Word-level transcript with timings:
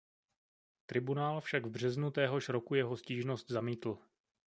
Tribunál 0.85 1.41
však 1.41 1.65
v 1.65 1.69
březnu 1.69 2.11
téhož 2.11 2.49
roku 2.49 2.75
jeho 2.75 2.97
stížnost 2.97 3.49
zamítl. 3.51 3.97